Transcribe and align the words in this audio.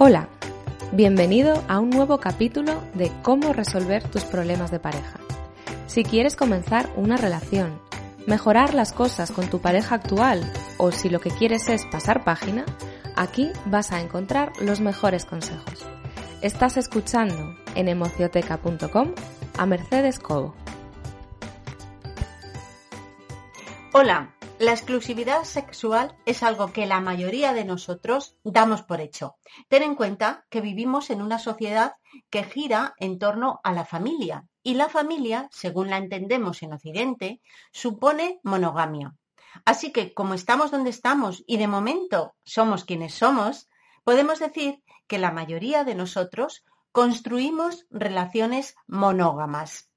Hola, 0.00 0.28
bienvenido 0.92 1.64
a 1.66 1.80
un 1.80 1.90
nuevo 1.90 2.18
capítulo 2.18 2.80
de 2.94 3.10
cómo 3.22 3.52
resolver 3.52 4.04
tus 4.04 4.22
problemas 4.22 4.70
de 4.70 4.78
pareja. 4.78 5.18
Si 5.88 6.04
quieres 6.04 6.36
comenzar 6.36 6.88
una 6.94 7.16
relación, 7.16 7.80
mejorar 8.24 8.74
las 8.74 8.92
cosas 8.92 9.32
con 9.32 9.50
tu 9.50 9.60
pareja 9.60 9.96
actual 9.96 10.52
o 10.76 10.92
si 10.92 11.08
lo 11.08 11.20
que 11.20 11.30
quieres 11.30 11.68
es 11.68 11.84
pasar 11.84 12.22
página, 12.22 12.64
aquí 13.16 13.50
vas 13.66 13.90
a 13.90 14.00
encontrar 14.00 14.52
los 14.60 14.78
mejores 14.78 15.24
consejos. 15.24 15.84
Estás 16.42 16.76
escuchando 16.76 17.56
en 17.74 17.88
emocioteca.com 17.88 19.14
a 19.58 19.66
Mercedes 19.66 20.20
Cobo. 20.20 20.54
Hola, 23.92 24.30
la 24.58 24.72
exclusividad 24.72 25.44
sexual 25.44 26.16
es 26.26 26.42
algo 26.42 26.72
que 26.72 26.86
la 26.86 27.00
mayoría 27.00 27.52
de 27.52 27.64
nosotros 27.64 28.36
damos 28.42 28.82
por 28.82 29.00
hecho. 29.00 29.36
Ten 29.68 29.84
en 29.84 29.94
cuenta 29.94 30.46
que 30.50 30.60
vivimos 30.60 31.10
en 31.10 31.22
una 31.22 31.38
sociedad 31.38 31.94
que 32.28 32.42
gira 32.42 32.94
en 32.98 33.18
torno 33.18 33.60
a 33.62 33.72
la 33.72 33.84
familia 33.84 34.46
y 34.62 34.74
la 34.74 34.88
familia, 34.88 35.48
según 35.52 35.90
la 35.90 35.98
entendemos 35.98 36.62
en 36.62 36.72
Occidente, 36.72 37.40
supone 37.70 38.40
monogamia. 38.42 39.14
Así 39.64 39.92
que 39.92 40.12
como 40.12 40.34
estamos 40.34 40.72
donde 40.72 40.90
estamos 40.90 41.44
y 41.46 41.56
de 41.56 41.68
momento 41.68 42.34
somos 42.44 42.84
quienes 42.84 43.14
somos, 43.14 43.68
podemos 44.02 44.40
decir 44.40 44.82
que 45.06 45.18
la 45.18 45.30
mayoría 45.30 45.84
de 45.84 45.94
nosotros 45.94 46.64
construimos 46.90 47.86
relaciones 47.90 48.74
monógamas, 48.88 49.90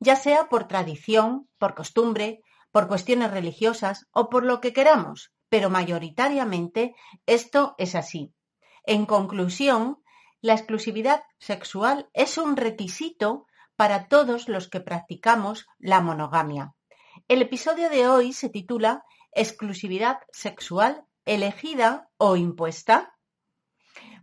ya 0.00 0.16
sea 0.16 0.48
por 0.48 0.68
tradición, 0.68 1.48
por 1.58 1.74
costumbre, 1.74 2.42
por 2.72 2.88
cuestiones 2.88 3.30
religiosas 3.30 4.08
o 4.10 4.28
por 4.28 4.44
lo 4.44 4.60
que 4.60 4.72
queramos, 4.72 5.32
pero 5.48 5.70
mayoritariamente 5.70 6.94
esto 7.26 7.74
es 7.78 7.94
así. 7.94 8.34
En 8.84 9.06
conclusión, 9.06 10.02
la 10.40 10.54
exclusividad 10.54 11.22
sexual 11.38 12.08
es 12.14 12.38
un 12.38 12.56
requisito 12.56 13.46
para 13.76 14.08
todos 14.08 14.48
los 14.48 14.68
que 14.68 14.80
practicamos 14.80 15.66
la 15.78 16.00
monogamia. 16.00 16.74
El 17.28 17.42
episodio 17.42 17.90
de 17.90 18.08
hoy 18.08 18.32
se 18.32 18.48
titula 18.48 19.04
Exclusividad 19.32 20.18
sexual 20.32 21.06
elegida 21.24 22.08
o 22.16 22.36
impuesta. 22.36 23.11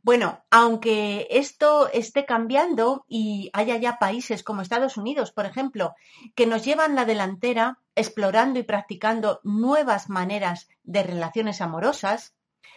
Bueno, 0.02 0.44
aunque 0.50 1.28
esto 1.30 1.90
esté 1.92 2.26
cambiando 2.26 3.06
y 3.08 3.50
haya 3.54 3.78
ya 3.78 3.98
países 4.00 4.44
como 4.44 4.62
Estados 4.62 4.98
Unidos, 4.98 5.32
por 5.32 5.46
ejemplo, 5.46 5.94
que 6.36 6.46
nos 6.46 6.64
llevan 6.64 6.96
la 6.96 7.06
delantera 7.06 7.80
explorando 7.96 8.60
y 8.60 8.64
practicando 8.64 9.42
nuevas 9.44 10.10
maneras 10.10 10.70
de 10.84 11.04
relaciones 11.04 11.60
amorosas, 11.60 12.34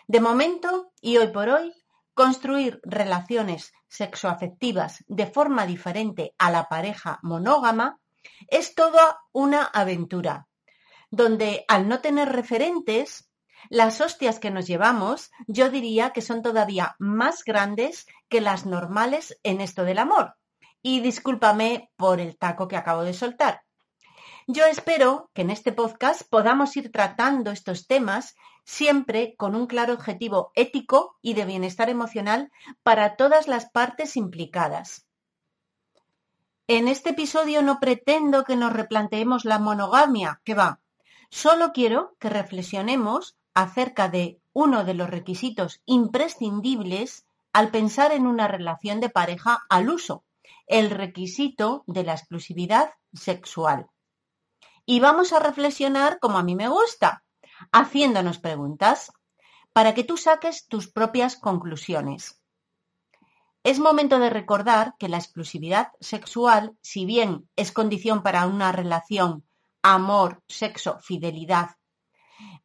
de 0.09 0.20
momento 0.20 0.92
y 1.01 1.19
hoy 1.19 1.29
por 1.29 1.48
hoy, 1.48 1.73
construir 2.14 2.81
relaciones 2.83 3.73
sexoafectivas 3.89 5.05
de 5.07 5.27
forma 5.27 5.67
diferente 5.67 6.34
a 6.39 6.51
la 6.51 6.69
pareja 6.69 7.20
monógama 7.23 7.98
es 8.48 8.75
toda 8.75 9.20
una 9.33 9.64
aventura, 9.64 10.48
donde 11.11 11.64
al 11.69 11.89
no 11.89 12.01
tener 12.01 12.31
referentes, 12.31 13.31
las 13.70 14.00
hostias 14.00 14.38
que 14.38 14.50
nos 14.50 14.66
llevamos, 14.66 15.30
yo 15.46 15.70
diría 15.70 16.10
que 16.10 16.22
son 16.22 16.42
todavía 16.42 16.96
más 16.98 17.44
grandes 17.44 18.06
que 18.28 18.41
las 18.41 18.66
normales 18.66 19.38
en 19.42 19.60
esto 19.60 19.84
del 19.84 19.98
amor. 19.98 20.36
Y 20.82 21.00
discúlpame 21.00 21.90
por 21.96 22.20
el 22.20 22.36
taco 22.36 22.68
que 22.68 22.77
acabo 22.77 23.02
de 23.02 23.14
soltar. 23.14 23.62
Yo 24.48 24.64
espero 24.66 25.30
que 25.34 25.42
en 25.42 25.50
este 25.50 25.72
podcast 25.72 26.22
podamos 26.28 26.77
ir 26.77 26.90
tratando 26.90 27.52
estos 27.52 27.86
temas 27.86 28.34
siempre 28.64 29.34
con 29.36 29.55
un 29.55 29.66
claro 29.66 29.94
objetivo 29.94 30.50
ético 30.55 31.16
y 31.22 31.34
de 31.34 31.44
bienestar 31.44 31.88
emocional 31.88 32.50
para 32.83 33.16
todas 33.16 33.46
las 33.46 33.70
partes 33.70 34.16
implicadas. 34.16 35.06
En 36.66 36.88
este 36.88 37.10
episodio 37.10 37.62
no 37.62 37.80
pretendo 37.80 38.44
que 38.44 38.56
nos 38.56 38.72
replanteemos 38.72 39.45
la 39.45 39.58
monogamia, 39.58 40.40
que 40.45 40.55
va. 40.55 40.80
Solo 41.28 41.72
quiero 41.72 42.17
que 42.18 42.28
reflexionemos 42.28 43.36
acerca 43.55 44.08
de 44.08 44.40
uno 44.52 44.85
de 44.85 44.95
los 44.95 45.11
requisitos 45.11 45.83
imprescindibles 45.86 47.27
al 47.52 47.70
pensar 47.70 48.13
en 48.13 48.27
una 48.27 48.48
relación 48.48 49.01
de 49.01 49.11
pareja 49.11 49.64
al 49.68 49.90
uso, 49.90 50.24
el 50.67 50.90
requisito 50.90 51.85
de 51.86 52.05
la 52.05 52.14
exclusividad 52.14 52.95
sexual. 53.13 53.89
Y 54.86 55.01
vamos 55.01 55.33
a 55.33 55.39
reflexionar 55.39 56.18
como 56.18 56.39
a 56.39 56.42
mí 56.42 56.57
me 56.57 56.68
gusta, 56.68 57.24
haciéndonos 57.73 58.39
preguntas, 58.39 59.13
para 59.73 59.95
que 59.95 60.05
tú 60.05 60.17
saques 60.17 60.67
tus 60.67 60.90
propias 60.90 61.36
conclusiones. 61.36 62.40
Es 63.64 63.79
momento 63.79 64.19
de 64.19 64.29
recordar 64.29 64.96
que 64.98 65.08
la 65.08 65.19
exclusividad 65.19 65.92
sexual, 66.01 66.77
si 66.80 67.05
bien 67.05 67.48
es 67.55 67.70
condición 67.70 68.23
para 68.23 68.46
una 68.46 68.73
relación 68.73 69.45
amor, 69.83 70.42
sexo, 70.48 70.98
fidelidad 71.01 71.77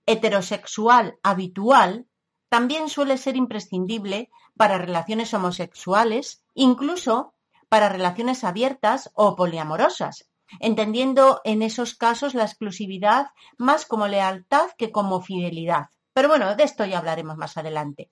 heterosexual 0.07 1.19
habitual 1.21 2.07
también 2.49 2.89
suele 2.89 3.17
ser 3.17 3.35
imprescindible 3.35 4.31
para 4.55 4.79
relaciones 4.79 5.33
homosexuales, 5.33 6.43
incluso 6.55 7.35
para 7.69 7.89
relaciones 7.89 8.43
abiertas 8.43 9.11
o 9.13 9.35
poliamorosas, 9.35 10.29
entendiendo 10.59 11.41
en 11.43 11.61
esos 11.61 11.95
casos 11.95 12.33
la 12.33 12.43
exclusividad 12.43 13.27
más 13.57 13.85
como 13.85 14.07
lealtad 14.07 14.69
que 14.77 14.91
como 14.91 15.21
fidelidad. 15.21 15.89
Pero 16.13 16.29
bueno, 16.29 16.55
de 16.55 16.63
esto 16.63 16.85
ya 16.85 16.97
hablaremos 16.97 17.37
más 17.37 17.57
adelante. 17.57 18.09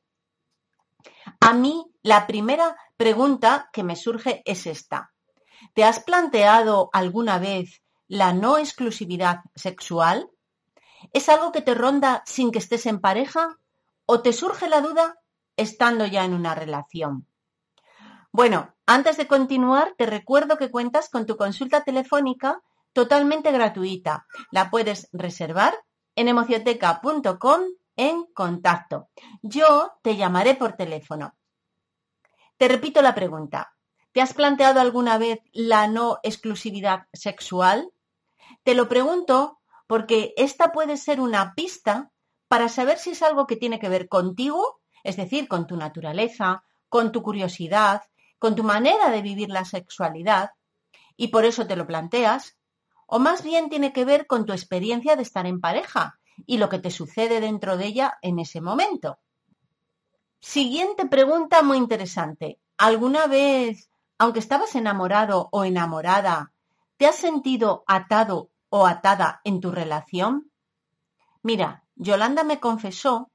A 1.40 1.54
mí 1.54 1.86
la 2.04 2.28
primera 2.28 2.76
pregunta 2.98 3.70
que 3.72 3.84
me 3.84 3.96
surge 3.96 4.42
es 4.46 4.68
esta. 4.68 5.14
¿Te 5.74 5.84
has 5.84 6.02
planteado 6.02 6.90
alguna 6.94 7.40
vez 7.40 7.82
la 8.08 8.34
no 8.34 8.58
exclusividad 8.58 9.40
sexual? 9.56 10.30
¿Es 11.14 11.30
algo 11.30 11.52
que 11.52 11.62
te 11.62 11.74
ronda 11.74 12.24
sin 12.26 12.52
que 12.52 12.60
estés 12.60 12.86
en 12.86 13.00
pareja? 13.00 13.60
¿O 14.06 14.22
te 14.22 14.34
surge 14.34 14.70
la 14.70 14.82
duda 14.82 15.20
estando 15.58 16.06
ya 16.06 16.26
en 16.26 16.34
una 16.34 16.56
relación? 16.56 17.28
Bueno, 18.32 18.76
antes 18.86 19.18
de 19.18 19.28
continuar, 19.28 19.94
te 19.98 20.06
recuerdo 20.06 20.58
que 20.58 20.70
cuentas 20.70 21.10
con 21.10 21.26
tu 21.26 21.38
consulta 21.38 21.84
telefónica 21.84 22.62
totalmente 22.94 23.52
gratuita. 23.52 24.26
La 24.52 24.70
puedes 24.70 25.10
reservar 25.12 25.74
en 26.16 26.28
emocioteca.com 26.28 27.62
en 27.96 28.26
contacto. 28.34 29.10
Yo 29.42 29.94
te 30.02 30.16
llamaré 30.16 30.56
por 30.56 30.74
teléfono. 30.74 31.36
Te 32.58 32.68
repito 32.68 33.02
la 33.02 33.16
pregunta. 33.16 33.74
¿Te 34.12 34.22
has 34.22 34.34
planteado 34.34 34.80
alguna 34.80 35.18
vez 35.18 35.40
la 35.52 35.88
no 35.88 36.20
exclusividad 36.24 37.08
sexual? 37.12 37.92
Te 38.64 38.76
lo 38.76 38.88
pregunto 38.88 39.60
porque 39.88 40.34
esta 40.38 40.72
puede 40.72 40.98
ser 40.98 41.20
una 41.20 41.54
pista 41.56 42.12
para 42.48 42.70
saber 42.70 42.98
si 42.98 43.12
es 43.12 43.22
algo 43.22 43.48
que 43.48 43.56
tiene 43.56 43.80
que 43.80 43.90
ver 43.90 44.08
contigo, 44.08 44.80
es 45.04 45.18
decir, 45.18 45.48
con 45.48 45.68
tu 45.68 45.78
naturaleza, 45.78 46.64
con 46.90 47.12
tu 47.12 47.22
curiosidad, 47.22 48.04
con 48.40 48.56
tu 48.56 48.64
manera 48.64 49.10
de 49.12 49.22
vivir 49.22 49.50
la 49.50 49.66
sexualidad, 49.66 50.52
y 51.18 51.30
por 51.30 51.46
eso 51.46 51.66
te 51.66 51.76
lo 51.76 51.88
planteas, 51.88 52.58
o 53.08 53.20
más 53.20 53.44
bien 53.44 53.70
tiene 53.70 53.94
que 53.94 54.06
ver 54.06 54.28
con 54.28 54.46
tu 54.46 54.54
experiencia 54.54 55.16
de 55.16 55.24
estar 55.24 55.46
en 55.46 55.62
pareja 55.62 56.20
y 56.46 56.58
lo 56.58 56.70
que 56.70 56.80
te 56.80 56.92
sucede 56.92 57.40
dentro 57.40 57.78
de 57.78 57.86
ella 57.86 58.18
en 58.22 58.40
ese 58.40 58.62
momento. 58.62 59.20
Siguiente 60.40 61.06
pregunta 61.06 61.64
muy 61.64 61.78
interesante. 61.78 62.60
¿Alguna 62.78 63.28
vez, 63.28 63.90
aunque 64.18 64.40
estabas 64.40 64.76
enamorado 64.76 65.50
o 65.52 65.64
enamorada, 65.64 66.52
te 66.98 67.06
has 67.06 67.16
sentido 67.16 67.84
atado 67.88 68.50
o 68.78 68.88
atada 68.88 69.40
en 69.46 69.62
tu 69.62 69.72
relación? 69.72 70.52
Mira, 71.42 71.86
Yolanda 71.96 72.44
me 72.44 72.60
confesó 72.60 73.32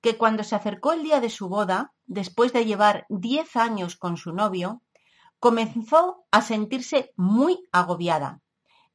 que 0.00 0.16
cuando 0.16 0.44
se 0.44 0.54
acercó 0.54 0.92
el 0.92 1.02
día 1.02 1.18
de 1.18 1.30
su 1.30 1.48
boda, 1.48 1.92
después 2.06 2.52
de 2.52 2.64
llevar 2.64 3.04
diez 3.08 3.56
años 3.56 3.96
con 3.96 4.16
su 4.16 4.32
novio, 4.32 4.82
comenzó 5.40 6.24
a 6.30 6.42
sentirse 6.42 7.12
muy 7.16 7.66
agobiada. 7.72 8.40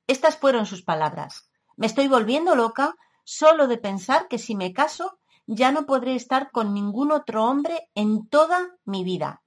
Estas 0.07 0.37
fueron 0.37 0.65
sus 0.65 0.83
palabras. 0.83 1.51
Me 1.75 1.87
estoy 1.87 2.07
volviendo 2.07 2.55
loca 2.55 2.95
solo 3.25 3.67
de 3.67 3.77
pensar 3.77 4.29
que 4.29 4.39
si 4.39 4.55
me 4.55 4.71
caso 4.71 5.19
ya 5.47 5.73
no 5.73 5.85
podré 5.85 6.15
estar 6.15 6.49
con 6.51 6.73
ningún 6.73 7.11
otro 7.11 7.43
hombre 7.43 7.89
en 7.93 8.25
toda 8.29 8.77
mi 8.85 9.03
vida. 9.03 9.43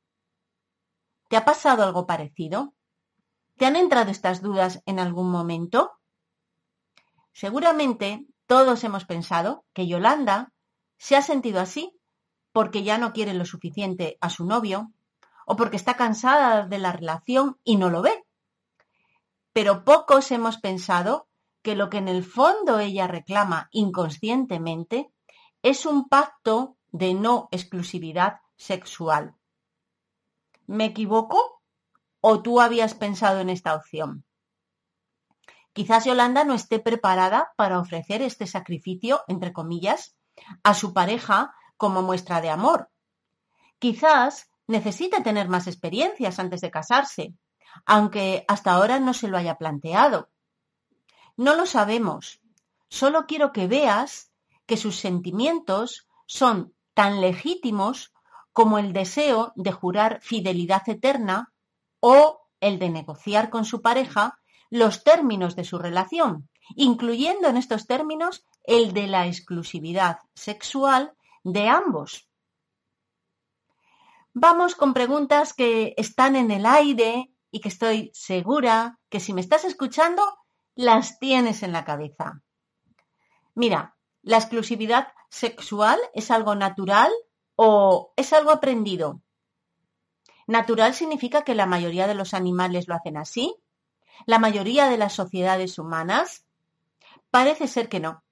¿Te 1.30 1.38
ha 1.38 1.46
pasado 1.46 1.82
algo 1.82 2.06
parecido? 2.06 2.74
¿Te 3.56 3.64
han 3.64 3.76
entrado 3.76 4.10
estas 4.10 4.42
dudas 4.42 4.82
en 4.84 4.98
algún 4.98 5.30
momento? 5.30 5.92
Seguramente 7.32 8.26
todos 8.46 8.84
hemos 8.84 9.04
pensado 9.04 9.64
que 9.72 9.86
Yolanda 9.86 10.52
se 10.98 11.16
ha 11.16 11.22
sentido 11.22 11.60
así 11.60 11.98
porque 12.52 12.82
ya 12.82 12.98
no 12.98 13.12
quiere 13.12 13.34
lo 13.34 13.46
suficiente 13.46 14.18
a 14.20 14.30
su 14.30 14.44
novio 14.44 14.92
o 15.46 15.56
porque 15.56 15.76
está 15.76 15.94
cansada 15.94 16.66
de 16.66 16.78
la 16.78 16.92
relación 16.92 17.58
y 17.64 17.76
no 17.76 17.90
lo 17.90 18.02
ve. 18.02 18.24
Pero 19.52 19.84
pocos 19.84 20.30
hemos 20.30 20.58
pensado 20.58 21.28
que 21.62 21.74
lo 21.74 21.90
que 21.90 21.98
en 21.98 22.08
el 22.08 22.24
fondo 22.24 22.78
ella 22.78 23.06
reclama 23.06 23.68
inconscientemente 23.72 25.10
es 25.62 25.86
un 25.86 26.08
pacto 26.08 26.76
de 26.90 27.14
no 27.14 27.48
exclusividad 27.50 28.40
sexual. 28.56 29.34
¿Me 30.66 30.86
equivoco? 30.86 31.62
¿O 32.20 32.42
tú 32.42 32.60
habías 32.60 32.94
pensado 32.94 33.40
en 33.40 33.50
esta 33.50 33.74
opción? 33.74 34.24
Quizás 35.72 36.04
Yolanda 36.04 36.44
no 36.44 36.54
esté 36.54 36.78
preparada 36.80 37.52
para 37.56 37.78
ofrecer 37.78 38.20
este 38.22 38.46
sacrificio, 38.46 39.22
entre 39.26 39.52
comillas, 39.52 40.16
a 40.62 40.74
su 40.74 40.92
pareja 40.92 41.54
como 41.76 42.02
muestra 42.02 42.40
de 42.40 42.50
amor. 42.50 42.90
Quizás 43.78 44.50
necesite 44.66 45.20
tener 45.22 45.48
más 45.48 45.66
experiencias 45.66 46.38
antes 46.38 46.60
de 46.60 46.70
casarse, 46.70 47.34
aunque 47.86 48.44
hasta 48.48 48.72
ahora 48.72 49.00
no 49.00 49.14
se 49.14 49.28
lo 49.28 49.38
haya 49.38 49.56
planteado. 49.56 50.30
No 51.36 51.56
lo 51.56 51.66
sabemos. 51.66 52.40
Solo 52.88 53.26
quiero 53.26 53.52
que 53.52 53.66
veas 53.66 54.30
que 54.66 54.76
sus 54.76 54.96
sentimientos 54.96 56.06
son 56.26 56.74
tan 56.94 57.20
legítimos 57.20 58.12
como 58.52 58.78
el 58.78 58.92
deseo 58.92 59.52
de 59.56 59.72
jurar 59.72 60.20
fidelidad 60.20 60.86
eterna 60.88 61.52
o 62.00 62.42
el 62.60 62.78
de 62.78 62.90
negociar 62.90 63.48
con 63.48 63.64
su 63.64 63.80
pareja 63.80 64.38
los 64.72 65.04
términos 65.04 65.54
de 65.54 65.64
su 65.64 65.78
relación, 65.78 66.48
incluyendo 66.76 67.46
en 67.48 67.58
estos 67.58 67.86
términos 67.86 68.46
el 68.64 68.94
de 68.94 69.06
la 69.06 69.26
exclusividad 69.26 70.20
sexual 70.34 71.12
de 71.44 71.68
ambos. 71.68 72.26
Vamos 74.32 74.74
con 74.74 74.94
preguntas 74.94 75.52
que 75.52 75.92
están 75.98 76.36
en 76.36 76.50
el 76.50 76.64
aire 76.64 77.30
y 77.50 77.60
que 77.60 77.68
estoy 77.68 78.10
segura 78.14 78.98
que 79.10 79.20
si 79.20 79.34
me 79.34 79.42
estás 79.42 79.66
escuchando 79.66 80.22
las 80.74 81.18
tienes 81.18 81.62
en 81.62 81.72
la 81.72 81.84
cabeza. 81.84 82.40
Mira, 83.54 83.94
¿la 84.22 84.38
exclusividad 84.38 85.08
sexual 85.28 85.98
es 86.14 86.30
algo 86.30 86.54
natural 86.54 87.12
o 87.56 88.14
es 88.16 88.32
algo 88.32 88.50
aprendido? 88.50 89.20
Natural 90.46 90.94
significa 90.94 91.42
que 91.42 91.54
la 91.54 91.66
mayoría 91.66 92.06
de 92.06 92.14
los 92.14 92.32
animales 92.32 92.88
lo 92.88 92.94
hacen 92.94 93.18
así. 93.18 93.54
¿La 94.26 94.38
mayoría 94.38 94.88
de 94.88 94.98
las 94.98 95.14
sociedades 95.14 95.78
humanas? 95.78 96.44
Parece 97.30 97.66
ser 97.66 97.88
que 97.88 98.00
no. 98.00 98.22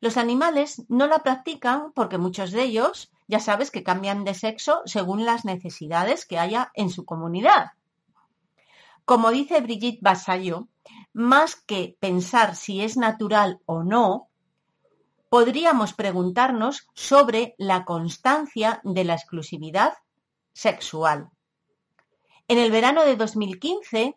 Los 0.00 0.16
animales 0.16 0.84
no 0.88 1.06
la 1.06 1.20
practican 1.20 1.92
porque 1.92 2.18
muchos 2.18 2.50
de 2.50 2.62
ellos, 2.62 3.12
ya 3.28 3.40
sabes, 3.40 3.70
que 3.70 3.82
cambian 3.82 4.24
de 4.24 4.34
sexo 4.34 4.82
según 4.84 5.24
las 5.24 5.44
necesidades 5.44 6.26
que 6.26 6.38
haya 6.38 6.70
en 6.74 6.90
su 6.90 7.04
comunidad. 7.04 7.72
Como 9.04 9.30
dice 9.30 9.60
Brigitte 9.60 10.02
Basayo, 10.02 10.68
más 11.12 11.56
que 11.56 11.96
pensar 12.00 12.56
si 12.56 12.82
es 12.82 12.96
natural 12.96 13.60
o 13.64 13.84
no, 13.84 14.28
podríamos 15.28 15.92
preguntarnos 15.92 16.88
sobre 16.94 17.54
la 17.58 17.84
constancia 17.84 18.80
de 18.84 19.04
la 19.04 19.14
exclusividad 19.14 19.94
sexual. 20.52 21.30
En 22.48 22.58
el 22.58 22.70
verano 22.70 23.04
de 23.04 23.16
2015, 23.16 24.16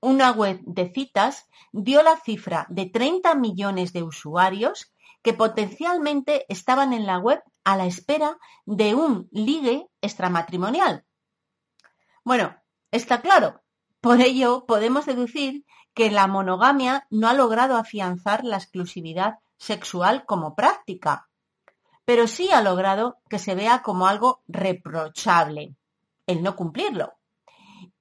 una 0.00 0.32
web 0.32 0.60
de 0.64 0.90
citas 0.92 1.48
dio 1.72 2.02
la 2.02 2.16
cifra 2.16 2.66
de 2.68 2.86
30 2.86 3.34
millones 3.34 3.92
de 3.92 4.02
usuarios 4.02 4.92
que 5.22 5.34
potencialmente 5.34 6.46
estaban 6.48 6.92
en 6.92 7.06
la 7.06 7.18
web 7.18 7.42
a 7.64 7.76
la 7.76 7.86
espera 7.86 8.38
de 8.64 8.94
un 8.94 9.28
ligue 9.30 9.86
extramatrimonial. 10.00 11.04
Bueno, 12.24 12.56
está 12.90 13.20
claro. 13.20 13.60
Por 14.00 14.20
ello, 14.20 14.64
podemos 14.66 15.04
deducir 15.04 15.66
que 15.92 16.10
la 16.10 16.26
monogamia 16.26 17.06
no 17.10 17.28
ha 17.28 17.34
logrado 17.34 17.76
afianzar 17.76 18.44
la 18.44 18.56
exclusividad 18.56 19.40
sexual 19.58 20.24
como 20.24 20.54
práctica, 20.54 21.28
pero 22.06 22.26
sí 22.26 22.50
ha 22.50 22.62
logrado 22.62 23.18
que 23.28 23.38
se 23.38 23.54
vea 23.54 23.82
como 23.82 24.06
algo 24.06 24.42
reprochable 24.48 25.76
el 26.26 26.42
no 26.42 26.56
cumplirlo 26.56 27.12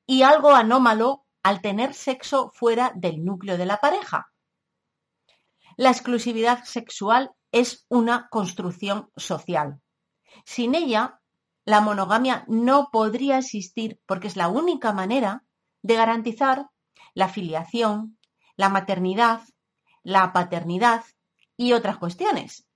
y 0.05 0.23
algo 0.23 0.51
anómalo 0.51 1.25
al 1.43 1.61
tener 1.61 1.93
sexo 1.93 2.51
fuera 2.53 2.91
del 2.95 3.23
núcleo 3.23 3.57
de 3.57 3.65
la 3.65 3.77
pareja. 3.77 4.31
La 5.77 5.91
exclusividad 5.91 6.63
sexual 6.65 7.31
es 7.51 7.85
una 7.89 8.27
construcción 8.29 9.09
social. 9.15 9.81
Sin 10.45 10.75
ella, 10.75 11.21
la 11.65 11.81
monogamia 11.81 12.45
no 12.47 12.89
podría 12.91 13.37
existir 13.37 13.99
porque 14.05 14.27
es 14.27 14.35
la 14.35 14.47
única 14.47 14.91
manera 14.91 15.43
de 15.81 15.95
garantizar 15.95 16.67
la 17.13 17.29
filiación, 17.29 18.17
la 18.55 18.69
maternidad, 18.69 19.41
la 20.03 20.33
paternidad 20.33 21.03
y 21.55 21.73
otras 21.73 21.97
cuestiones. 21.97 22.67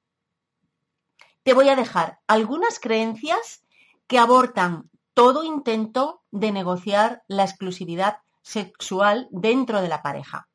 Te 1.44 1.54
voy 1.54 1.70
a 1.70 1.76
dejar 1.76 2.20
algunas 2.28 2.80
creencias 2.80 3.64
que 4.08 4.18
abortan 4.18 4.90
todo 5.14 5.44
intento 5.44 6.24
de 6.32 6.52
negociar 6.52 7.24
la 7.28 7.44
exclusividad 7.44 8.18
sexual 8.44 9.28
dentro 9.32 9.82
de 9.82 9.88
la 9.88 10.04
pareja. 10.04 10.48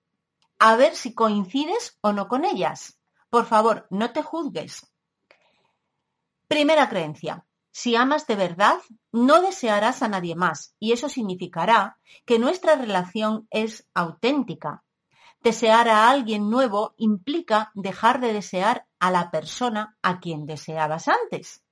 A 0.61 0.77
ver 0.77 0.95
si 0.95 1.15
coincides 1.15 1.99
o 2.01 2.13
no 2.13 2.29
con 2.29 2.45
ellas. 2.45 3.01
Por 3.31 3.47
favor, 3.47 3.87
no 3.91 4.13
te 4.13 4.23
juzgues. 4.23 4.87
Primera 6.47 6.89
creencia. 6.89 7.45
Si 7.71 7.95
amas 7.95 8.27
de 8.27 8.37
verdad, 8.37 8.79
no 9.13 9.43
desearás 9.43 10.03
a 10.03 10.09
nadie 10.09 10.35
más 10.35 10.75
y 10.79 10.93
eso 10.93 11.09
significará 11.09 11.99
que 12.25 12.39
nuestra 12.39 12.75
relación 12.75 13.47
es 13.51 13.89
auténtica. 13.95 14.85
Desear 15.41 15.89
a 15.89 16.11
alguien 16.11 16.51
nuevo 16.51 16.95
implica 16.97 17.71
dejar 17.75 18.21
de 18.21 18.33
desear 18.33 18.87
a 18.99 19.11
la 19.11 19.31
persona 19.31 19.97
a 20.03 20.19
quien 20.19 20.47
deseabas 20.47 21.07
antes. 21.07 21.63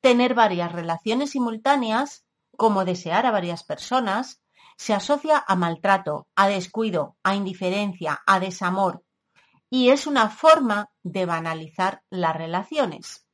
Tener 0.00 0.34
varias 0.34 0.72
relaciones 0.72 1.30
simultáneas, 1.30 2.24
como 2.56 2.84
desear 2.84 3.26
a 3.26 3.30
varias 3.30 3.64
personas, 3.64 4.40
se 4.78 4.94
asocia 4.94 5.44
a 5.46 5.56
maltrato, 5.56 6.28
a 6.36 6.48
descuido, 6.48 7.16
a 7.24 7.34
indiferencia, 7.34 8.22
a 8.24 8.38
desamor 8.38 9.04
y 9.68 9.90
es 9.90 10.06
una 10.06 10.30
forma 10.30 10.90
de 11.02 11.26
banalizar 11.26 12.02
las 12.10 12.34
relaciones. 12.36 13.26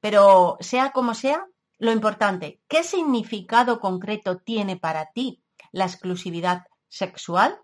Pero 0.00 0.56
sea 0.60 0.90
como 0.92 1.14
sea, 1.14 1.46
lo 1.78 1.92
importante, 1.92 2.60
¿qué 2.66 2.82
significado 2.82 3.78
concreto 3.78 4.38
tiene 4.38 4.78
para 4.78 5.12
ti 5.12 5.42
la 5.70 5.84
exclusividad 5.84 6.64
sexual? 6.88 7.60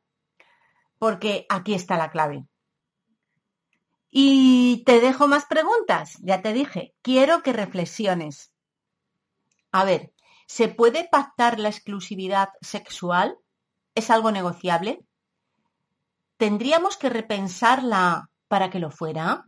Porque 0.98 1.46
aquí 1.48 1.72
está 1.74 1.96
la 1.96 2.10
clave. 2.10 2.46
Y 4.10 4.84
te 4.84 5.00
dejo 5.00 5.26
más 5.26 5.46
preguntas, 5.46 6.18
ya 6.20 6.42
te 6.42 6.52
dije, 6.52 6.94
quiero 7.00 7.42
que 7.42 7.54
reflexiones. 7.54 8.52
A 9.72 9.84
ver, 9.84 10.12
¿Se 10.54 10.68
puede 10.68 11.08
pactar 11.08 11.58
la 11.58 11.70
exclusividad 11.70 12.50
sexual? 12.60 13.38
¿Es 13.94 14.10
algo 14.10 14.30
negociable? 14.30 15.02
¿Tendríamos 16.36 16.98
que 16.98 17.08
repensarla 17.08 18.28
para 18.48 18.68
que 18.68 18.78
lo 18.78 18.90
fuera? 18.90 19.46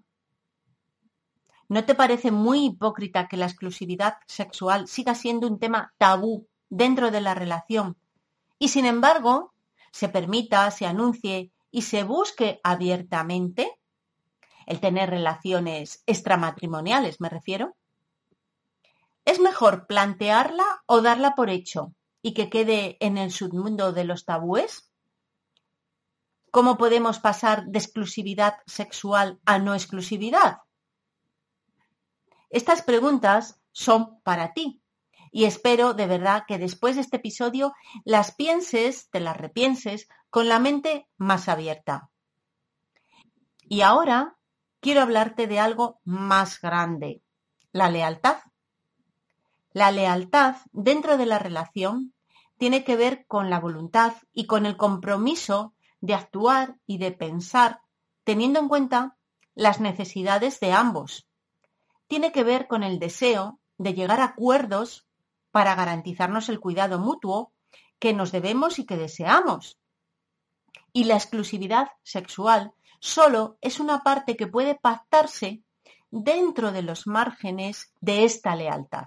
¿No 1.68 1.84
te 1.84 1.94
parece 1.94 2.30
muy 2.30 2.64
hipócrita 2.64 3.28
que 3.28 3.36
la 3.36 3.44
exclusividad 3.44 4.16
sexual 4.26 4.88
siga 4.88 5.14
siendo 5.14 5.46
un 5.46 5.58
tema 5.58 5.92
tabú 5.98 6.48
dentro 6.70 7.10
de 7.10 7.20
la 7.20 7.34
relación 7.34 7.98
y 8.58 8.68
sin 8.68 8.86
embargo 8.86 9.52
se 9.92 10.08
permita, 10.08 10.70
se 10.70 10.86
anuncie 10.86 11.52
y 11.70 11.82
se 11.82 12.02
busque 12.02 12.60
abiertamente 12.64 13.78
el 14.64 14.80
tener 14.80 15.10
relaciones 15.10 16.02
extramatrimoniales, 16.06 17.20
me 17.20 17.28
refiero? 17.28 17.76
¿Es 19.24 19.40
mejor 19.40 19.86
plantearla 19.86 20.64
o 20.86 21.00
darla 21.00 21.34
por 21.34 21.50
hecho 21.50 21.94
y 22.22 22.34
que 22.34 22.50
quede 22.50 22.96
en 23.00 23.18
el 23.18 23.30
submundo 23.30 23.92
de 23.92 24.04
los 24.04 24.24
tabúes? 24.24 24.90
¿Cómo 26.50 26.76
podemos 26.76 27.18
pasar 27.18 27.66
de 27.66 27.78
exclusividad 27.78 28.58
sexual 28.66 29.40
a 29.44 29.58
no 29.58 29.74
exclusividad? 29.74 30.58
Estas 32.50 32.82
preguntas 32.82 33.60
son 33.72 34.20
para 34.20 34.52
ti 34.52 34.80
y 35.32 35.46
espero 35.46 35.94
de 35.94 36.06
verdad 36.06 36.44
que 36.46 36.58
después 36.58 36.94
de 36.94 37.00
este 37.00 37.16
episodio 37.16 37.74
las 38.04 38.32
pienses, 38.32 39.10
te 39.10 39.18
las 39.18 39.36
repienses 39.36 40.08
con 40.30 40.48
la 40.48 40.60
mente 40.60 41.08
más 41.16 41.48
abierta. 41.48 42.10
Y 43.68 43.80
ahora 43.80 44.36
quiero 44.78 45.00
hablarte 45.00 45.48
de 45.48 45.58
algo 45.58 46.00
más 46.04 46.60
grande, 46.60 47.20
la 47.72 47.90
lealtad. 47.90 48.36
La 49.74 49.90
lealtad 49.90 50.58
dentro 50.70 51.16
de 51.16 51.26
la 51.26 51.40
relación 51.40 52.14
tiene 52.58 52.84
que 52.84 52.94
ver 52.94 53.26
con 53.26 53.50
la 53.50 53.58
voluntad 53.58 54.14
y 54.32 54.46
con 54.46 54.66
el 54.66 54.76
compromiso 54.76 55.74
de 56.00 56.14
actuar 56.14 56.76
y 56.86 56.98
de 56.98 57.10
pensar 57.10 57.80
teniendo 58.22 58.60
en 58.60 58.68
cuenta 58.68 59.16
las 59.56 59.80
necesidades 59.80 60.60
de 60.60 60.70
ambos. 60.70 61.26
Tiene 62.06 62.30
que 62.30 62.44
ver 62.44 62.68
con 62.68 62.84
el 62.84 63.00
deseo 63.00 63.58
de 63.76 63.94
llegar 63.94 64.20
a 64.20 64.26
acuerdos 64.26 65.08
para 65.50 65.74
garantizarnos 65.74 66.48
el 66.48 66.60
cuidado 66.60 67.00
mutuo 67.00 67.52
que 67.98 68.12
nos 68.12 68.30
debemos 68.30 68.78
y 68.78 68.86
que 68.86 68.96
deseamos. 68.96 69.80
Y 70.92 71.02
la 71.02 71.16
exclusividad 71.16 71.88
sexual 72.04 72.74
solo 73.00 73.58
es 73.60 73.80
una 73.80 74.04
parte 74.04 74.36
que 74.36 74.46
puede 74.46 74.76
pactarse 74.76 75.64
dentro 76.12 76.70
de 76.70 76.82
los 76.82 77.08
márgenes 77.08 77.92
de 78.00 78.24
esta 78.24 78.54
lealtad. 78.54 79.06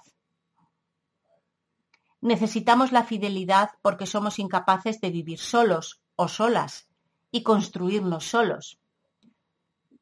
Necesitamos 2.22 2.92
la 2.92 3.04
fidelidad 3.04 3.72
porque 3.82 4.06
somos 4.06 4.40
incapaces 4.40 5.00
de 5.02 5.12
vivir 5.12 5.40
solos 5.40 6.02
o 6.16 6.28
solas 6.28 6.90
y 7.32 7.44
construirnos 7.44 8.26
solos. 8.26 8.80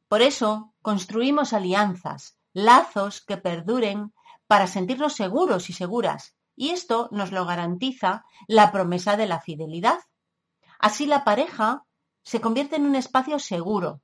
Por 0.08 0.22
eso 0.22 0.74
construimos 0.82 1.54
alianzas, 1.54 2.38
lazos 2.54 3.22
que 3.22 3.38
perduren 3.38 4.14
para 4.48 4.68
sentirnos 4.68 5.14
seguros 5.14 5.70
y 5.70 5.74
seguras, 5.74 6.36
y 6.56 6.70
esto 6.70 7.10
nos 7.12 7.32
lo 7.32 7.46
garantiza 7.46 8.24
la 8.48 8.72
promesa 8.72 9.18
de 9.18 9.26
la 9.26 9.42
fidelidad. 9.42 10.00
Así 10.80 11.06
la 11.06 11.24
pareja 11.24 11.84
se 12.24 12.40
convierte 12.40 12.76
en 12.76 12.86
un 12.86 12.96
espacio 12.96 13.40
seguro, 13.40 14.02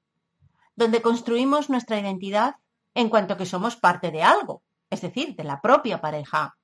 donde 0.75 1.01
construimos 1.01 1.69
nuestra 1.69 1.99
identidad 1.99 2.55
en 2.93 3.09
cuanto 3.09 3.37
que 3.37 3.45
somos 3.45 3.75
parte 3.75 4.11
de 4.11 4.23
algo, 4.23 4.63
es 4.89 5.01
decir, 5.01 5.35
de 5.35 5.43
la 5.43 5.61
propia 5.61 6.01
pareja. 6.01 6.57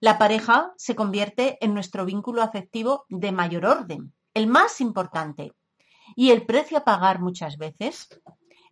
La 0.00 0.16
pareja 0.16 0.72
se 0.78 0.96
convierte 0.96 1.58
en 1.60 1.74
nuestro 1.74 2.06
vínculo 2.06 2.42
afectivo 2.42 3.04
de 3.10 3.32
mayor 3.32 3.66
orden, 3.66 4.14
el 4.32 4.46
más 4.46 4.80
importante. 4.80 5.52
Y 6.16 6.30
el 6.30 6.46
precio 6.46 6.78
a 6.78 6.84
pagar 6.84 7.20
muchas 7.20 7.58
veces 7.58 8.08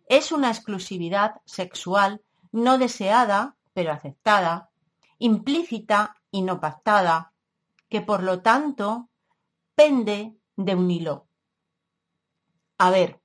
es 0.07 0.31
una 0.31 0.49
exclusividad 0.49 1.35
sexual 1.45 2.23
no 2.51 2.79
deseada, 2.79 3.55
pero 3.73 3.91
aceptada, 3.91 4.71
implícita 5.19 6.15
y 6.31 6.41
no 6.41 6.59
pactada, 6.59 7.31
que 7.89 8.01
por 8.01 8.23
lo 8.23 8.41
tanto 8.41 9.09
pende 9.75 10.35
de 10.55 10.75
un 10.75 10.89
hilo. 10.89 11.27
A 12.79 12.89
ver, 12.89 13.18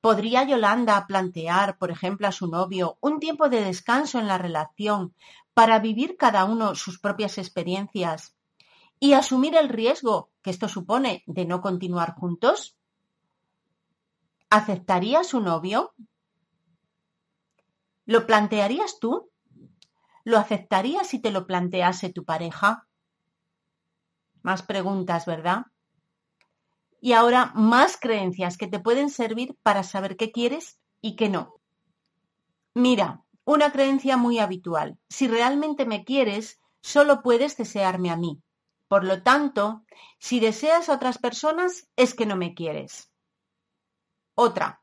¿podría 0.00 0.44
Yolanda 0.44 1.06
plantear, 1.06 1.78
por 1.78 1.90
ejemplo, 1.90 2.28
a 2.28 2.32
su 2.32 2.46
novio 2.46 2.98
un 3.00 3.20
tiempo 3.20 3.48
de 3.48 3.64
descanso 3.64 4.18
en 4.18 4.26
la 4.26 4.38
relación 4.38 5.14
para 5.54 5.78
vivir 5.78 6.16
cada 6.16 6.44
uno 6.44 6.74
sus 6.74 7.00
propias 7.00 7.38
experiencias 7.38 8.36
y 9.00 9.12
asumir 9.12 9.56
el 9.56 9.68
riesgo 9.68 10.30
que 10.42 10.50
esto 10.50 10.68
supone 10.68 11.22
de 11.26 11.44
no 11.44 11.60
continuar 11.60 12.14
juntos? 12.14 12.76
¿Aceptaría 14.50 15.24
su 15.24 15.40
novio? 15.40 15.94
¿Lo 18.06 18.26
plantearías 18.26 18.98
tú? 18.98 19.30
¿Lo 20.24 20.38
aceptarías 20.38 21.08
si 21.08 21.18
te 21.18 21.30
lo 21.30 21.46
plantease 21.46 22.12
tu 22.12 22.24
pareja? 22.24 22.86
Más 24.42 24.62
preguntas, 24.62 25.26
¿verdad? 25.26 25.66
Y 27.00 27.12
ahora 27.12 27.52
más 27.54 27.96
creencias 27.96 28.56
que 28.56 28.66
te 28.66 28.80
pueden 28.80 29.10
servir 29.10 29.56
para 29.62 29.82
saber 29.82 30.16
qué 30.16 30.32
quieres 30.32 30.78
y 31.00 31.16
qué 31.16 31.28
no. 31.28 31.54
Mira, 32.74 33.24
una 33.44 33.72
creencia 33.72 34.16
muy 34.16 34.38
habitual. 34.38 34.98
Si 35.08 35.26
realmente 35.26 35.86
me 35.86 36.04
quieres, 36.04 36.60
solo 36.80 37.22
puedes 37.22 37.56
desearme 37.56 38.10
a 38.10 38.16
mí. 38.16 38.42
Por 38.88 39.04
lo 39.04 39.22
tanto, 39.22 39.84
si 40.18 40.38
deseas 40.38 40.88
a 40.88 40.94
otras 40.94 41.18
personas, 41.18 41.88
es 41.96 42.14
que 42.14 42.26
no 42.26 42.36
me 42.36 42.54
quieres. 42.54 43.10
Otra. 44.34 44.82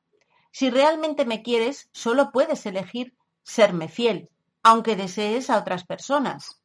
Si 0.51 0.69
realmente 0.69 1.25
me 1.25 1.43
quieres, 1.43 1.89
solo 1.93 2.31
puedes 2.31 2.65
elegir 2.65 3.15
serme 3.43 3.87
fiel, 3.87 4.29
aunque 4.63 4.95
desees 4.95 5.49
a 5.49 5.57
otras 5.57 5.85
personas. 5.85 6.61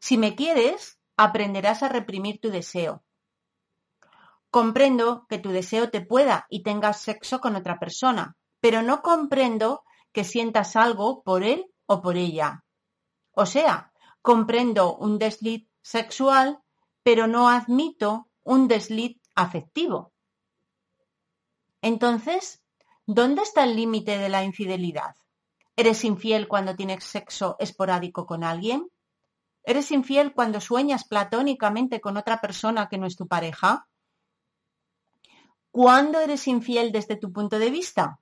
Si 0.00 0.18
me 0.18 0.34
quieres, 0.34 0.98
aprenderás 1.16 1.82
a 1.82 1.88
reprimir 1.88 2.40
tu 2.40 2.50
deseo. 2.50 3.03
Comprendo 4.54 5.26
que 5.28 5.38
tu 5.38 5.50
deseo 5.50 5.90
te 5.90 6.00
pueda 6.00 6.46
y 6.48 6.62
tengas 6.62 7.00
sexo 7.00 7.40
con 7.40 7.56
otra 7.56 7.80
persona, 7.80 8.36
pero 8.60 8.82
no 8.82 9.02
comprendo 9.02 9.82
que 10.12 10.22
sientas 10.22 10.76
algo 10.76 11.24
por 11.24 11.42
él 11.42 11.66
o 11.86 12.00
por 12.00 12.16
ella. 12.16 12.62
O 13.32 13.46
sea, 13.46 13.90
comprendo 14.22 14.94
un 14.94 15.18
desliz 15.18 15.66
sexual, 15.82 16.60
pero 17.02 17.26
no 17.26 17.48
admito 17.48 18.28
un 18.44 18.68
desliz 18.68 19.20
afectivo. 19.34 20.12
Entonces, 21.82 22.62
¿dónde 23.06 23.42
está 23.42 23.64
el 23.64 23.74
límite 23.74 24.18
de 24.18 24.28
la 24.28 24.44
infidelidad? 24.44 25.16
¿Eres 25.74 26.04
infiel 26.04 26.46
cuando 26.46 26.76
tienes 26.76 27.02
sexo 27.02 27.56
esporádico 27.58 28.24
con 28.24 28.44
alguien? 28.44 28.88
¿Eres 29.64 29.90
infiel 29.90 30.32
cuando 30.32 30.60
sueñas 30.60 31.08
platónicamente 31.08 32.00
con 32.00 32.16
otra 32.16 32.40
persona 32.40 32.88
que 32.88 32.98
no 32.98 33.06
es 33.06 33.16
tu 33.16 33.26
pareja? 33.26 33.88
¿Cuándo 35.74 36.20
eres 36.20 36.46
infiel 36.46 36.92
desde 36.92 37.16
tu 37.16 37.32
punto 37.32 37.58
de 37.58 37.68
vista? 37.68 38.20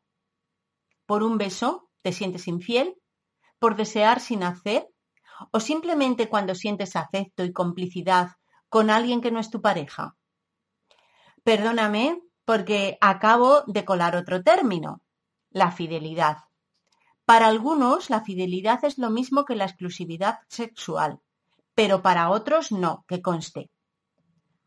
¿Por 1.05 1.23
un 1.23 1.37
beso 1.37 1.91
te 2.01 2.11
sientes 2.11 2.49
infiel? 2.49 2.97
¿Por 3.59 3.77
desear 3.77 4.21
sin 4.21 4.43
hacer? 4.43 4.89
¿O 5.51 5.61
simplemente 5.61 6.31
cuando 6.31 6.55
sientes 6.55 6.97
afecto 6.97 7.45
y 7.45 7.53
complicidad 7.53 8.31
con 8.71 8.89
alguien 8.89 9.21
que 9.21 9.31
no 9.31 9.39
es 9.39 9.51
tu 9.51 9.61
pareja? 9.61 10.17
Perdóname 11.45 12.23
porque 12.47 12.97
acabo 13.03 13.65
de 13.67 13.85
colar 13.85 14.17
otro 14.17 14.43
término, 14.43 15.03
la 15.51 15.73
fidelidad. 15.73 16.39
Para 17.27 17.49
algunos 17.49 18.09
la 18.09 18.23
fidelidad 18.23 18.83
es 18.83 18.97
lo 18.97 19.11
mismo 19.11 19.45
que 19.45 19.57
la 19.57 19.67
exclusividad 19.67 20.39
sexual, 20.49 21.21
pero 21.75 22.01
para 22.01 22.31
otros 22.31 22.73
no, 22.73 23.05
que 23.07 23.21
conste. 23.21 23.69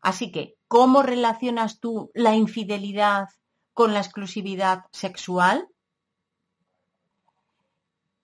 Así 0.00 0.30
que, 0.30 0.55
¿cómo 0.68 1.02
relacionas 1.02 1.80
tú 1.80 2.10
la 2.14 2.34
infidelidad 2.34 3.28
con 3.72 3.92
la 3.92 4.00
exclusividad 4.00 4.84
sexual? 4.92 5.68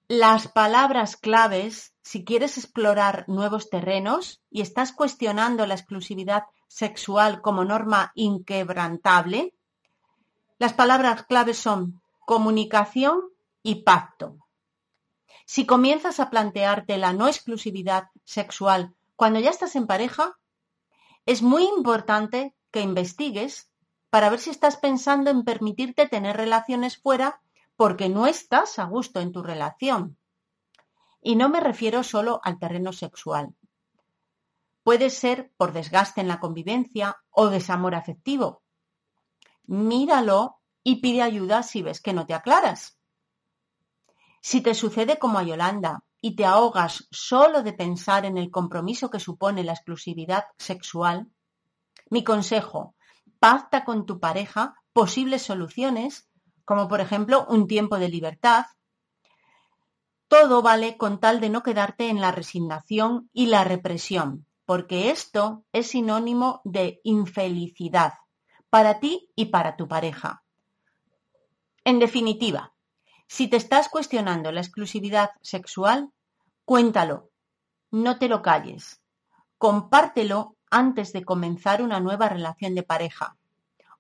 Las 0.09 0.49
palabras 0.49 1.17
claves, 1.17 1.95
si 2.03 2.25
quieres 2.25 2.59
explorar 2.59 3.25
nuevos 3.29 3.71
terrenos 3.71 4.43
y 4.51 4.61
estás 4.61 4.93
cuestionando 4.93 5.67
la 5.67 5.75
exclusividad 5.75 6.45
sexual 6.69 7.41
como 7.41 7.65
norma 7.65 8.13
inquebrantable, 8.15 9.55
las 10.59 10.75
palabras 10.75 11.25
claves 11.25 11.59
son 11.59 12.03
comunicación 12.27 13.21
y 13.63 13.83
pacto. 13.83 14.37
Si 15.47 15.67
comienzas 15.67 16.21
a 16.21 16.31
plantearte 16.31 16.99
la 16.99 17.13
no 17.13 17.27
exclusividad 17.27 18.05
sexual 18.25 18.95
cuando 19.17 19.41
ya 19.41 19.51
estás 19.51 19.77
en 19.77 19.87
pareja, 19.87 20.37
es 21.27 21.43
muy 21.43 21.65
importante 21.65 22.55
que 22.71 22.81
investigues 22.81 23.71
para 24.11 24.29
ver 24.29 24.41
si 24.41 24.51
estás 24.51 24.77
pensando 24.77 25.31
en 25.31 25.45
permitirte 25.45 26.09
tener 26.09 26.37
relaciones 26.37 26.99
fuera 26.99 27.41
porque 27.77 28.09
no 28.09 28.27
estás 28.27 28.79
a 28.79 28.85
gusto 28.85 29.21
en 29.21 29.33
tu 29.33 29.43
relación. 29.43 30.19
Y 31.21 31.37
no 31.37 31.49
me 31.49 31.61
refiero 31.61 32.03
solo 32.03 32.41
al 32.43 32.59
terreno 32.59 32.93
sexual. 32.93 33.55
Puede 34.83 35.11
ser 35.11 35.53
por 35.57 35.73
desgaste 35.73 36.21
en 36.21 36.29
la 36.29 36.41
convivencia 36.41 37.23
o 37.31 37.49
desamor 37.49 37.95
afectivo. 37.95 38.63
Míralo 39.65 40.59
y 40.83 40.97
pide 40.97 41.23
ayuda 41.23 41.63
si 41.63 41.83
ves 41.83 42.01
que 42.01 42.13
no 42.13 42.27
te 42.27 42.35
aclaras. 42.35 42.99
Si 44.41 44.61
te 44.61 44.75
sucede 44.75 45.21
como 45.21 45.39
a 45.39 45.45
Yolanda, 45.45 46.05
y 46.25 46.37
te 46.37 46.47
ahogas 46.47 47.09
solo 47.11 47.65
de 47.65 47.73
pensar 47.73 48.25
en 48.25 48.39
el 48.39 48.51
compromiso 48.51 49.11
que 49.11 49.19
supone 49.19 49.65
la 49.65 49.73
exclusividad 49.73 50.45
sexual, 50.57 51.29
mi 52.11 52.23
consejo, 52.23 52.95
pacta 53.41 53.85
con 53.85 54.07
tu 54.07 54.21
pareja 54.21 54.77
posibles 54.93 55.43
soluciones, 55.43 56.31
como 56.65 56.87
por 56.87 57.01
ejemplo 57.01 57.45
un 57.49 57.67
tiempo 57.67 57.99
de 57.99 58.09
libertad. 58.09 58.67
Todo 60.29 60.63
vale 60.63 60.97
con 60.97 61.19
tal 61.19 61.41
de 61.41 61.51
no 61.51 61.65
quedarte 61.65 62.09
en 62.09 62.21
la 62.21 62.31
resignación 62.31 63.29
y 63.33 63.47
la 63.47 63.65
represión, 63.65 64.47
porque 64.65 65.11
esto 65.11 65.65
es 65.73 65.89
sinónimo 65.89 66.61
de 66.65 67.01
infelicidad 67.03 68.15
para 68.71 69.01
ti 69.01 69.29
y 69.35 69.47
para 69.47 69.77
tu 69.77 69.89
pareja. 69.89 70.45
En 71.85 71.99
definitiva, 71.99 72.72
si 73.33 73.49
te 73.49 73.57
estás 73.57 73.89
cuestionando 73.89 74.53
la 74.53 74.61
exclusividad 74.61 75.31
sexual, 75.41 76.11
cuéntalo, 76.67 77.31
no 77.91 78.19
te 78.19 78.29
lo 78.29 78.43
calles. 78.43 79.01
Compártelo 79.57 80.57
antes 80.71 81.15
de 81.15 81.25
comenzar 81.25 81.81
una 81.81 81.99
nueva 81.99 82.29
relación 82.29 82.75
de 82.75 82.83
pareja 82.83 83.39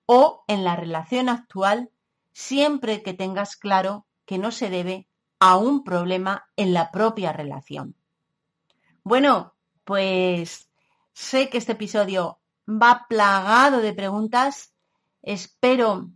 o 0.04 0.44
en 0.48 0.64
la 0.64 0.76
relación 0.76 1.30
actual 1.30 1.88
siempre 2.34 3.02
que 3.02 3.14
tengas 3.14 3.56
claro 3.56 4.04
que 4.26 4.36
no 4.36 4.50
se 4.50 4.68
debe 4.68 5.08
a 5.38 5.56
un 5.56 5.82
problema 5.82 6.44
en 6.54 6.74
la 6.74 6.90
propia 6.90 7.32
relación. 7.32 7.94
Bueno, 9.02 9.54
pues 9.84 10.68
sé 11.14 11.48
que 11.48 11.56
este 11.56 11.72
episodio 11.72 12.38
va 12.68 13.06
plagado 13.08 13.80
de 13.80 13.94
preguntas. 13.94 14.74
Espero, 15.22 16.10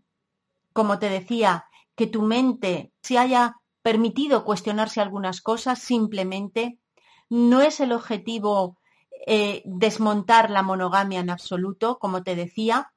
como 0.74 0.98
te 0.98 1.08
decía, 1.08 1.64
que 1.94 2.06
tu 2.06 2.20
mente 2.20 2.92
se 3.06 3.18
haya 3.18 3.54
permitido 3.82 4.44
cuestionarse 4.44 5.00
algunas 5.00 5.40
cosas, 5.40 5.78
simplemente 5.78 6.80
no 7.28 7.60
es 7.60 7.78
el 7.78 7.92
objetivo 7.92 8.78
eh, 9.26 9.62
desmontar 9.64 10.50
la 10.50 10.64
monogamia 10.64 11.20
en 11.20 11.30
absoluto, 11.30 11.98
como 12.00 12.24
te 12.24 12.34
decía, 12.34 12.92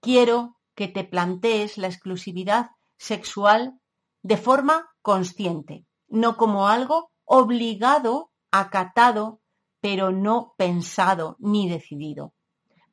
quiero 0.00 0.58
que 0.74 0.86
te 0.86 1.04
plantees 1.04 1.78
la 1.78 1.86
exclusividad 1.86 2.72
sexual 2.98 3.80
de 4.22 4.36
forma 4.36 4.90
consciente, 5.00 5.86
no 6.08 6.36
como 6.36 6.68
algo 6.68 7.10
obligado, 7.24 8.30
acatado 8.50 9.40
pero 9.80 10.10
no 10.10 10.54
pensado 10.58 11.36
ni 11.38 11.70
decidido, 11.70 12.34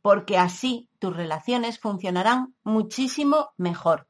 porque 0.02 0.38
así 0.38 0.90
tus 1.00 1.14
relaciones 1.14 1.80
funcionarán 1.80 2.56
muchísimo 2.64 3.50
mejor. 3.58 4.08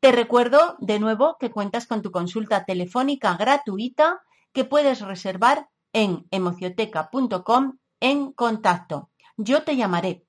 Te 0.00 0.12
recuerdo 0.12 0.76
de 0.78 0.98
nuevo 0.98 1.36
que 1.38 1.50
cuentas 1.50 1.86
con 1.86 2.00
tu 2.00 2.10
consulta 2.10 2.64
telefónica 2.64 3.36
gratuita 3.36 4.22
que 4.52 4.64
puedes 4.64 5.02
reservar 5.02 5.68
en 5.92 6.26
emocioteca.com 6.30 7.76
en 8.00 8.32
contacto. 8.32 9.10
Yo 9.36 9.62
te 9.62 9.76
llamaré. 9.76 10.24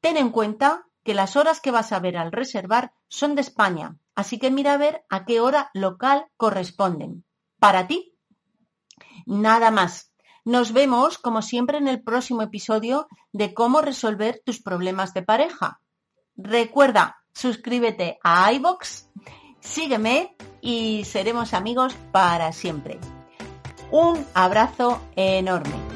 Ten 0.00 0.16
en 0.16 0.30
cuenta 0.30 0.86
que 1.02 1.14
las 1.14 1.34
horas 1.34 1.60
que 1.60 1.72
vas 1.72 1.90
a 1.90 1.98
ver 1.98 2.16
al 2.16 2.30
reservar 2.30 2.92
son 3.08 3.34
de 3.34 3.40
España, 3.40 3.96
así 4.14 4.38
que 4.38 4.52
mira 4.52 4.74
a 4.74 4.78
ver 4.78 5.04
a 5.08 5.24
qué 5.24 5.40
hora 5.40 5.70
local 5.74 6.26
corresponden. 6.36 7.24
Para 7.58 7.88
ti. 7.88 8.14
Nada 9.26 9.72
más. 9.72 10.12
Nos 10.44 10.72
vemos, 10.72 11.18
como 11.18 11.42
siempre, 11.42 11.78
en 11.78 11.88
el 11.88 12.02
próximo 12.02 12.42
episodio 12.42 13.06
de 13.32 13.54
cómo 13.54 13.80
resolver 13.80 14.42
tus 14.44 14.60
problemas 14.60 15.14
de 15.14 15.22
pareja. 15.22 15.80
Recuerda, 16.36 17.21
suscríbete 17.34 18.18
a 18.22 18.52
iBox, 18.52 19.08
sígueme 19.60 20.34
y 20.60 21.04
seremos 21.04 21.54
amigos 21.54 21.94
para 22.12 22.52
siempre. 22.52 22.98
Un 23.90 24.24
abrazo 24.34 25.02
enorme. 25.16 25.91